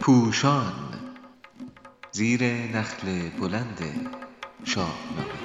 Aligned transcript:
پوشان 0.00 0.72
زیر 2.12 2.44
نخل 2.44 3.28
بلند 3.40 4.10
شاهنامه 4.64 5.42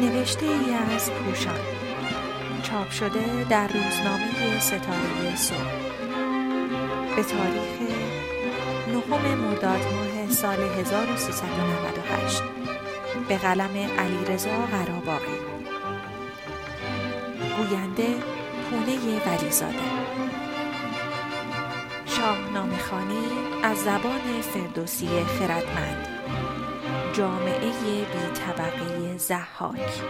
نوشته 0.00 0.46
ای 0.46 0.74
از 0.74 1.10
پوشان. 1.10 1.60
چاپ 2.62 2.90
شده 2.90 3.46
در 3.50 3.68
روزنامه 3.68 4.60
ستاره 4.60 5.36
صبح. 5.36 5.92
به 7.16 7.22
تاریخ 7.22 7.92
نهم 8.88 9.38
مرداد 9.38 9.80
ماه 9.92 10.30
سال 10.30 10.58
1398 10.60 12.42
به 13.28 13.36
قلم 13.36 13.76
علیرضا 13.98 14.50
قراباقی 14.50 15.38
گوینده 17.56 18.14
پونه 18.72 19.26
ولیزاده. 19.26 19.78
شاهنامه 22.06 22.78
خانی 22.78 23.24
از 23.62 23.78
زبان 23.78 24.40
فردوسی 24.40 25.08
خردمند. 25.24 26.08
جامعه 27.12 27.70
بی 27.70 28.32
طبقه 28.34 29.16
زحاک. 29.18 30.02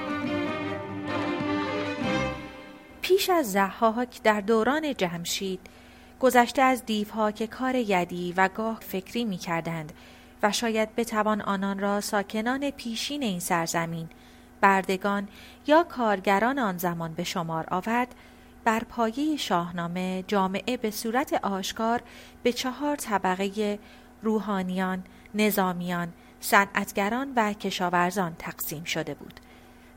پیش 3.03 3.31
از 3.31 3.53
زحاک 3.53 4.23
در 4.23 4.41
دوران 4.41 4.95
جمشید 4.95 5.61
گذشته 6.21 6.63
از 6.63 6.87
دیوها 6.87 7.31
که 7.31 7.47
کار 7.47 7.75
یدی 7.75 8.35
و 8.37 8.49
گاه 8.49 8.81
فکری 8.81 9.25
می 9.25 9.39
کردند 9.39 9.93
و 10.43 10.53
شاید 10.53 10.95
بتوان 10.97 11.41
آنان 11.41 11.79
را 11.79 12.01
ساکنان 12.01 12.71
پیشین 12.71 13.23
این 13.23 13.41
سرزمین 13.41 14.09
بردگان 14.61 15.29
یا 15.67 15.83
کارگران 15.83 16.59
آن 16.59 16.79
زمان 16.79 17.15
به 17.15 17.25
شمار 17.25 17.67
آورد 17.71 18.15
بر 18.65 18.85
پایه 18.85 19.37
شاهنامه 19.37 20.25
جامعه 20.29 20.77
به 20.77 20.91
صورت 20.91 21.33
آشکار 21.33 22.03
به 22.43 22.53
چهار 22.53 22.97
طبقه 22.97 23.79
روحانیان، 24.23 25.03
نظامیان، 25.35 26.13
صنعتگران 26.41 27.33
و 27.37 27.53
کشاورزان 27.53 28.35
تقسیم 28.39 28.85
شده 28.85 29.15
بود. 29.15 29.41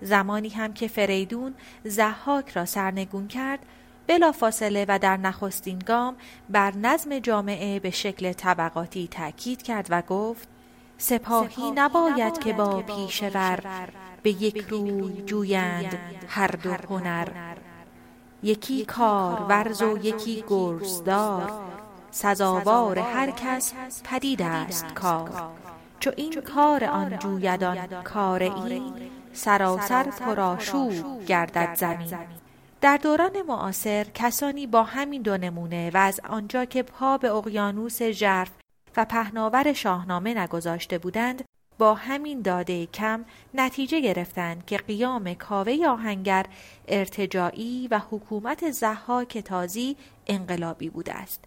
زمانی 0.01 0.49
هم 0.49 0.73
که 0.73 0.87
فریدون 0.87 1.53
زحاک 1.83 2.49
را 2.49 2.65
سرنگون 2.65 3.27
کرد 3.27 3.59
بلافاصله 4.07 4.85
و 4.87 4.99
در 4.99 5.17
نخستین 5.17 5.79
گام 5.79 6.15
بر 6.49 6.75
نظم 6.75 7.19
جامعه 7.19 7.79
به 7.79 7.89
شکل 7.89 8.33
طبقاتی 8.33 9.07
تأکید 9.07 9.61
کرد 9.61 9.87
و 9.89 10.01
گفت 10.01 10.47
سپاهی 10.97 11.71
نباید 11.75 12.39
که 12.39 12.53
با 12.53 12.81
پیشور 12.81 13.59
به 14.23 14.29
یک 14.29 14.57
روی 14.57 15.21
جویند 15.25 15.99
هر 16.27 16.47
دو 16.47 16.73
هنر 16.73 17.27
یکی 18.45 18.85
کار 18.85 19.41
ورز 19.49 19.81
و 19.81 19.97
یکی 19.97 20.43
گرزدار 20.47 21.51
سزاوار 22.11 22.99
هر 22.99 23.31
کس 23.31 23.73
پدید 24.03 24.41
است 24.41 24.93
کار. 24.93 25.51
چو 25.99 26.11
این 26.15 26.41
کار 26.41 26.83
آن 26.83 27.19
جویدان 27.19 28.03
کار 28.03 28.43
این 28.43 28.93
سراسر 29.33 30.03
پرآشوب 30.03 31.25
گردد 31.25 31.75
زمین. 31.75 32.17
در 32.81 32.97
دوران 32.97 33.41
معاصر 33.41 34.03
کسانی 34.13 34.67
با 34.67 34.83
همین 34.83 35.21
دو 35.21 35.37
نمونه 35.37 35.91
و 35.93 35.97
از 35.97 36.21
آنجا 36.29 36.65
که 36.65 36.83
پا 36.83 37.17
به 37.17 37.31
اقیانوس 37.31 38.03
ژرف 38.03 38.51
و 38.97 39.05
پهناور 39.05 39.73
شاهنامه 39.73 40.33
نگذاشته 40.33 40.97
بودند 40.97 41.43
با 41.77 41.93
همین 41.93 42.41
داده 42.41 42.85
کم 42.85 43.25
نتیجه 43.53 43.99
گرفتند 43.99 44.65
که 44.65 44.77
قیام 44.77 45.33
کاوه 45.33 45.77
آهنگر 45.87 46.45
ارتجاعی 46.87 47.87
و 47.91 48.01
حکومت 48.11 48.71
زحاک 48.71 49.37
تازی 49.37 49.97
انقلابی 50.27 50.89
بوده 50.89 51.13
است 51.13 51.43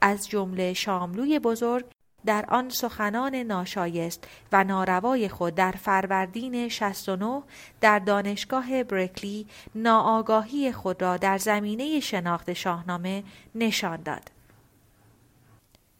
از 0.00 0.28
جمله 0.28 0.72
شاملوی 0.72 1.38
بزرگ 1.38 1.84
در 2.26 2.44
آن 2.48 2.68
سخنان 2.68 3.34
ناشایست 3.34 4.28
و 4.52 4.64
ناروای 4.64 5.28
خود 5.28 5.54
در 5.54 5.72
فروردین 5.72 6.68
69 6.68 7.42
در 7.80 7.98
دانشگاه 7.98 8.82
برکلی 8.82 9.46
ناآگاهی 9.74 10.72
خود 10.72 11.02
را 11.02 11.16
در 11.16 11.38
زمینه 11.38 12.00
شناخت 12.00 12.52
شاهنامه 12.52 13.22
نشان 13.54 14.02
داد. 14.02 14.37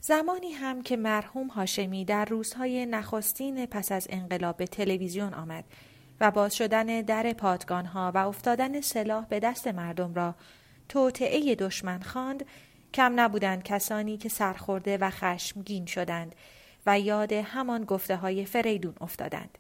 زمانی 0.09 0.53
هم 0.53 0.83
که 0.83 0.97
مرحوم 0.97 1.47
هاشمی 1.47 2.05
در 2.05 2.25
روزهای 2.25 2.87
نخستین 2.87 3.67
پس 3.67 3.93
از 3.93 4.07
انقلاب 4.11 4.57
به 4.57 4.67
تلویزیون 4.67 5.35
آمد 5.35 5.65
و 6.21 6.31
باز 6.31 6.55
شدن 6.55 7.01
در 7.01 7.33
پادگانها 7.33 8.13
و 8.15 8.19
افتادن 8.29 8.81
سلاح 8.81 9.27
به 9.27 9.41
دست 9.41 9.69
مردم 9.69 10.15
را 10.15 10.35
توطعه 10.89 11.55
دشمن 11.55 12.01
خواند 12.01 12.47
کم 12.95 13.21
نبودند 13.21 13.63
کسانی 13.63 14.17
که 14.17 14.29
سرخورده 14.29 14.99
و 14.99 15.11
خشمگین 15.11 15.87
شدند 15.87 16.35
و 16.87 17.01
یاد 17.01 17.33
همان 17.33 17.85
گفته 17.85 18.17
های 18.17 18.45
فریدون 18.45 18.95
افتادند. 19.01 19.59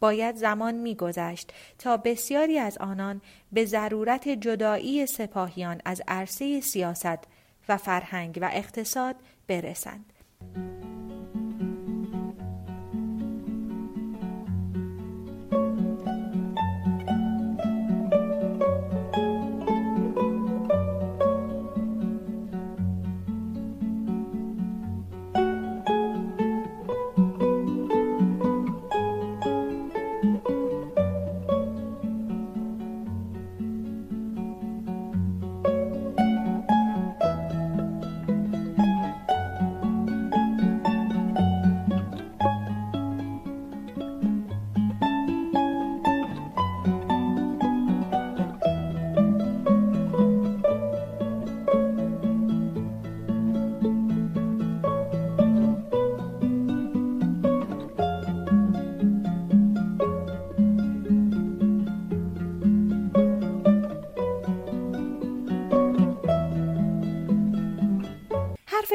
باید 0.00 0.36
زمان 0.36 0.74
میگذشت 0.74 1.52
تا 1.78 1.96
بسیاری 1.96 2.58
از 2.58 2.78
آنان 2.78 3.20
به 3.52 3.64
ضرورت 3.64 4.28
جدایی 4.28 5.06
سپاهیان 5.06 5.80
از 5.84 6.02
عرصه 6.08 6.60
سیاست 6.60 7.18
و 7.68 7.76
فرهنگ 7.76 8.38
و 8.42 8.50
اقتصاد 8.52 9.16
برسند. 9.48 10.12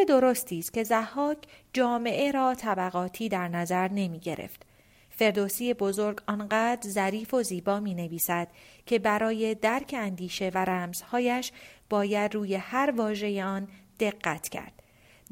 درستی 0.06 0.60
است 0.60 0.74
که 0.74 0.84
زحاک 0.84 1.38
جامعه 1.74 2.32
را 2.32 2.56
طبقاتی 2.56 3.30
در 3.30 3.48
نظر 3.48 3.88
نمی 3.88 4.20
گرفت. 4.20 4.66
فردوسی 5.10 5.74
بزرگ 5.74 6.22
آنقدر 6.28 6.90
ظریف 6.90 7.34
و 7.34 7.44
زیبا 7.44 7.80
می 7.80 7.94
نویسد 7.94 8.48
که 8.86 9.00
برای 9.00 9.56
درک 9.56 9.96
اندیشه 9.98 10.52
و 10.54 10.66
رمزهایش 10.66 11.52
باید 11.90 12.36
روی 12.36 12.56
هر 12.56 12.94
واژه 12.98 13.44
آن 13.44 13.68
دقت 14.00 14.50
کرد. 14.50 14.84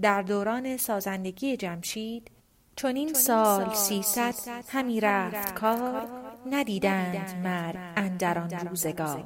در 0.02 0.22
دوران 0.22 0.78
سازندگی 0.78 1.58
جمشید 1.58 2.32
چون 2.76 2.96
این 2.96 3.14
سال 3.14 3.74
سیصد 3.74 4.36
همی 4.68 5.00
رفت 5.00 5.54
کار 5.54 6.08
ندیدند 6.52 7.36
مر 7.44 7.76
اندران 7.96 8.50
روزگار 8.50 9.24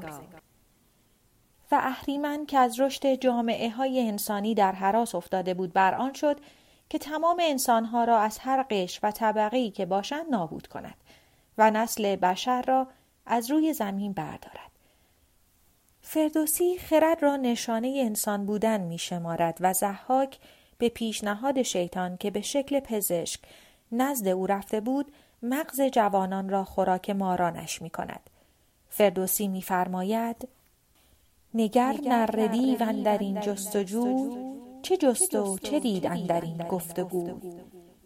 اهریمن 1.75 2.45
که 2.45 2.57
از 2.57 2.79
رشد 2.79 3.15
جامعه 3.15 3.69
های 3.69 4.07
انسانی 4.07 4.55
در 4.55 4.71
حراس 4.71 5.15
افتاده 5.15 5.53
بود 5.53 5.73
بر 5.73 5.95
آن 5.95 6.13
شد 6.13 6.39
که 6.89 6.97
تمام 6.97 7.37
انسانها 7.41 8.03
را 8.03 8.19
از 8.19 8.37
هر 8.37 8.63
قش 8.69 8.99
و 9.03 9.11
طبقه 9.11 9.71
که 9.71 9.85
باشند 9.85 10.25
نابود 10.29 10.67
کند 10.67 10.97
و 11.57 11.71
نسل 11.71 12.15
بشر 12.15 12.61
را 12.61 12.87
از 13.25 13.51
روی 13.51 13.73
زمین 13.73 14.13
بردارد. 14.13 14.71
فردوسی 16.01 16.77
خرد 16.77 17.23
را 17.23 17.35
نشانه 17.35 18.01
انسان 18.05 18.45
بودن 18.45 18.81
می 18.81 18.97
شمارد 18.97 19.57
و 19.61 19.73
زحاک 19.73 20.39
به 20.77 20.89
پیشنهاد 20.89 21.61
شیطان 21.61 22.17
که 22.17 22.31
به 22.31 22.41
شکل 22.41 22.79
پزشک 22.79 23.39
نزد 23.91 24.27
او 24.27 24.47
رفته 24.47 24.79
بود 24.79 25.11
مغز 25.43 25.81
جوانان 25.81 26.49
را 26.49 26.63
خوراک 26.63 27.09
مارانش 27.09 27.81
می 27.81 27.89
کند. 27.89 28.29
فردوسی 28.89 29.47
میفرماید 29.47 30.47
نگر 31.55 31.95
نردی 32.03 32.75
و 32.75 32.93
در 33.03 33.17
این 33.17 33.39
جستجو 33.41 34.37
چه 34.81 34.97
جست 34.97 35.35
و 35.35 35.57
چه 35.57 35.79
دید 35.79 36.27
در 36.27 36.41
این 36.41 36.57
گفتگو. 36.57 37.39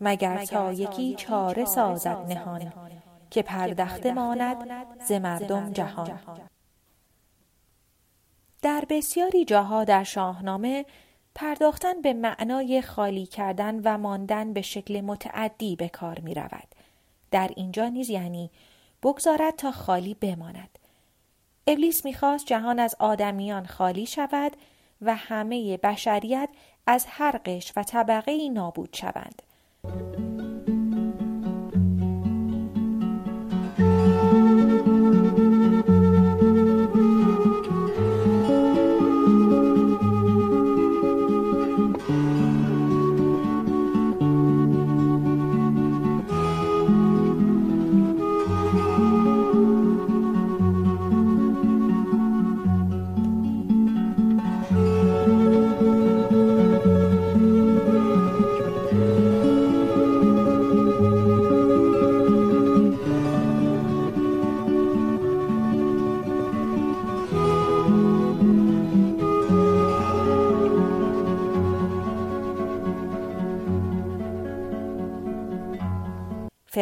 مگر 0.01 0.45
تا 0.45 0.73
یکی 0.73 1.15
چاره 1.15 1.65
سازد 1.65 2.17
نهان 2.29 2.73
که 3.29 3.41
پردخته 3.41 4.13
ماند 4.13 4.57
ز 5.07 5.11
مردم 5.11 5.73
جهان. 5.73 6.19
در 8.61 8.83
بسیاری 8.89 9.45
جاها 9.45 9.83
در 9.83 10.03
شاهنامه 10.03 10.85
پرداختن 11.35 12.01
به 12.01 12.13
معنای 12.13 12.81
خالی 12.81 13.25
کردن 13.25 13.81
و 13.83 13.97
ماندن 13.97 14.53
به 14.53 14.61
شکل 14.61 15.01
متعدی 15.01 15.75
به 15.75 15.89
کار 15.89 16.19
می 16.19 16.33
رود. 16.33 16.67
در 17.31 17.51
اینجا 17.55 17.87
نیز 17.87 18.09
یعنی 18.09 18.51
بگذارد 19.03 19.55
تا 19.55 19.71
خالی 19.71 20.13
بماند. 20.13 20.78
ابلیس 21.71 22.05
می‌خواست 22.05 22.45
جهان 22.45 22.79
از 22.79 22.95
آدمیان 22.99 23.65
خالی 23.65 24.05
شود 24.05 24.51
و 25.01 25.15
همه 25.15 25.77
بشریت 25.77 26.49
از 26.87 27.05
هر 27.09 27.37
قش 27.45 27.73
و 27.75 27.83
طبقه 27.83 28.49
نابود 28.49 28.89
شوند. 28.93 29.41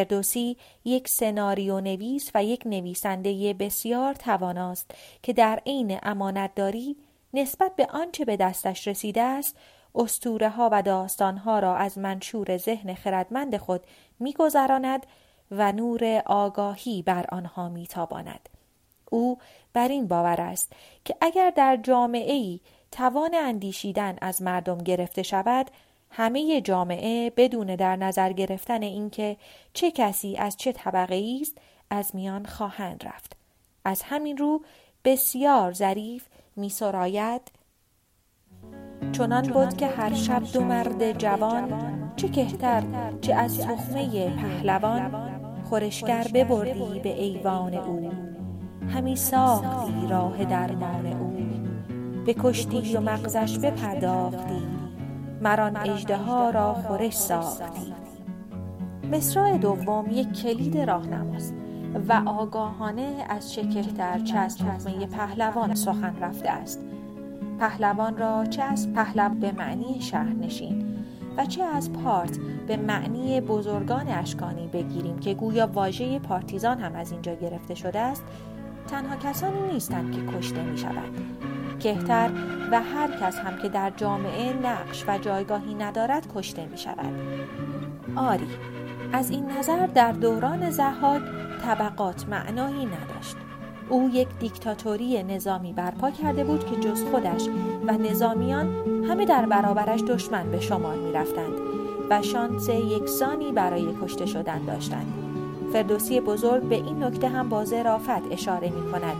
فردوسی 0.08 0.58
یک 0.86 1.08
سناریو 1.08 1.80
نویس 1.82 2.32
و 2.36 2.44
یک 2.44 2.62
نویسنده 2.66 3.54
بسیار 3.54 4.14
تواناست 4.14 4.92
که 5.24 5.34
در 5.34 5.62
عین 5.66 6.00
امانتداری 6.04 6.98
نسبت 7.34 7.76
به 7.76 7.86
آنچه 7.86 8.26
به 8.26 8.38
دستش 8.38 8.88
رسیده 8.88 9.22
است 9.22 9.56
استوره 9.96 10.50
ها 10.50 10.70
و 10.72 10.82
داستان 10.82 11.38
ها 11.38 11.60
را 11.60 11.76
از 11.76 11.98
منشور 11.98 12.58
ذهن 12.58 12.94
خردمند 12.94 13.58
خود 13.58 13.82
میگذراند 14.20 15.06
و 15.52 15.72
نور 15.72 16.22
آگاهی 16.26 17.02
بر 17.02 17.26
آنها 17.30 17.70
میتاباند. 17.70 18.50
او 19.12 19.38
بر 19.74 19.88
این 19.88 20.08
باور 20.08 20.42
است 20.42 20.74
که 21.06 21.16
اگر 21.22 21.50
در 21.50 21.78
جامعه 21.84 22.34
ای 22.34 22.60
توان 22.92 23.36
اندیشیدن 23.36 24.18
از 24.22 24.42
مردم 24.42 24.78
گرفته 24.78 25.24
شود 25.24 25.72
همه 26.12 26.62
جامعه 26.62 27.30
بدون 27.30 27.76
در 27.76 27.96
نظر 27.96 28.34
گرفتن 28.34 28.84
اینکه 28.84 29.38
چه 29.74 29.92
کسی 29.92 30.38
از 30.38 30.58
چه 30.58 30.72
طبقه 30.72 31.38
است 31.42 31.58
از 31.90 32.16
میان 32.16 32.46
خواهند 32.46 33.04
رفت. 33.06 33.38
از 33.86 34.02
همین 34.02 34.38
رو 34.38 34.62
بسیار 35.06 35.74
ظریف 35.74 36.26
می 36.56 36.70
سراید 36.70 37.42
چنان 39.12 39.48
بود 39.48 39.78
که 39.78 39.88
هر 39.88 40.14
شب 40.14 40.44
دو 40.54 40.62
مرد 40.62 41.18
جوان 41.18 41.98
چه 42.16 42.28
کهتر 42.30 42.84
چه 43.22 43.34
از 43.34 43.60
تخمه 43.60 44.36
پهلوان 44.36 45.28
خورشگر 45.70 46.28
ببردی 46.34 47.00
به 47.00 47.22
ایوان 47.22 47.74
او. 47.74 48.12
همی 48.90 49.16
ساختی 49.16 50.08
راه 50.10 50.46
درمان 50.46 51.06
او. 51.06 51.38
به 52.26 52.34
کشتی 52.34 52.96
و 52.96 53.00
مغزش 53.00 53.58
بپرداختی. 53.58 54.77
مران 55.48 55.78
اجده 55.78 56.52
را 56.52 56.74
خورش 56.74 57.14
ساختی. 57.14 57.94
مصرع 59.12 59.58
دوم 59.58 60.06
یک 60.12 60.34
کلید 60.34 60.78
راهنماست 60.78 61.54
و 62.10 62.24
آگاهانه 62.26 63.26
از 63.30 63.54
چه 63.54 63.68
کهتر 63.68 64.20
چه 64.20 64.38
از 64.38 64.58
تخمه 64.58 65.06
پهلوان 65.06 65.76
سخن 65.76 66.16
رفته 66.22 66.50
است. 66.50 66.80
پهلوان 67.60 68.18
را 68.18 68.46
چه 68.46 68.64
از 68.64 68.94
پهلو 68.94 69.30
به 69.30 69.52
معنی 69.52 70.02
شهرنشین 70.02 70.86
و 71.38 71.46
چه 71.46 71.64
از 71.64 71.94
پارت 71.94 72.38
به 72.68 72.78
معنی 72.78 73.42
بزرگان 73.42 74.08
اشکانی 74.08 74.68
بگیریم 74.68 75.20
که 75.20 75.34
گویا 75.34 75.68
واژه 75.68 76.20
پارتیزان 76.20 76.80
هم 76.80 76.96
از 76.96 77.12
اینجا 77.12 77.36
گرفته 77.36 77.76
شده 77.76 78.00
است 78.00 78.24
تنها 78.88 79.16
کسانی 79.16 79.74
نیستند 79.74 80.12
که 80.12 80.38
کشته 80.38 80.64
می 80.64 80.78
شود 80.78 81.12
کهتر 81.80 82.30
و 82.72 82.82
هر 82.82 83.12
کس 83.22 83.40
هم 83.40 83.58
که 83.58 83.70
در 83.70 83.90
جامعه 83.98 84.54
نقش 84.54 85.06
و 85.08 85.18
جایگاهی 85.18 85.74
ندارد 85.74 86.28
کشته 86.36 86.66
می 86.66 86.78
شود. 86.78 87.14
آری 88.16 88.48
از 89.14 89.32
این 89.32 89.52
نظر 89.52 89.88
در 89.88 90.12
دوران 90.12 90.70
زحاک 90.70 91.22
طبقات 91.66 92.30
معنایی 92.30 92.86
نداشت 92.86 93.36
او 93.90 94.10
یک 94.14 94.28
دیکتاتوری 94.40 95.24
نظامی 95.24 95.74
برپا 95.74 96.12
کرده 96.12 96.44
بود 96.44 96.66
که 96.66 96.76
جز 96.76 97.04
خودش 97.04 97.48
و 97.88 97.92
نظامیان 97.92 98.68
همه 99.10 99.26
در 99.26 99.46
برابرش 99.46 100.02
دشمن 100.02 100.52
به 100.52 100.60
شمار 100.60 100.96
می 100.96 101.12
رفتند 101.12 101.54
و 102.10 102.22
شانس 102.22 102.70
یکسانی 102.70 103.52
برای 103.52 103.88
کشته 104.02 104.26
شدن 104.26 104.66
داشتند 104.66 105.14
فردوسی 105.74 106.20
بزرگ 106.20 106.64
به 106.64 106.76
این 106.76 107.04
نکته 107.04 107.28
هم 107.28 107.50
با 107.50 107.66
ظرافت 107.66 108.32
اشاره 108.32 108.70
می 108.70 108.92
کند 108.92 109.16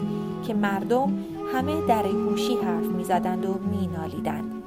که 0.48 0.54
مردم 0.54 1.14
همه 1.54 1.82
در 1.88 2.04
گوشی 2.04 2.56
حرف 2.56 2.86
می 2.86 3.04
زدند 3.04 3.46
و 3.46 3.54
می 3.54 3.88
نالیدند. 3.88 4.64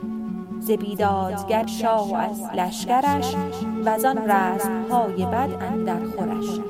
زبیدادگر 0.61 1.67
شاه 1.67 2.17
از 2.17 2.43
لشکرش 2.55 3.35
و 3.85 3.99
زان 3.99 4.19
رزم 4.31 4.83
های 4.91 5.27
بد 5.27 5.51
اندر 5.61 6.07
خورش. 6.07 6.61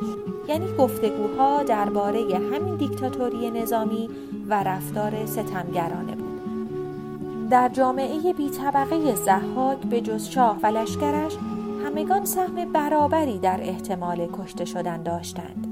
یعنی 0.48 0.66
گفتگوها 0.78 1.62
درباره 1.62 2.20
همین 2.52 2.76
دیکتاتوری 2.76 3.50
نظامی 3.50 4.08
و 4.48 4.62
رفتار 4.62 5.26
ستمگرانه 5.26 6.14
بود. 6.14 6.30
در 7.50 7.68
جامعه 7.68 8.32
بی 8.32 8.50
طبقه 8.50 9.14
زحاک 9.14 9.78
به 9.78 10.00
جز 10.00 10.28
شاه 10.28 10.58
و 10.62 10.66
لشکرش 10.66 11.36
همگان 11.84 12.24
سهم 12.24 12.72
برابری 12.72 13.38
در 13.38 13.60
احتمال 13.62 14.28
کشته 14.32 14.64
شدن 14.64 15.02
داشتند. 15.02 15.69